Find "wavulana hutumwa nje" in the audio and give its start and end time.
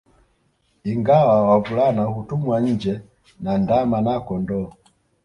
1.49-3.01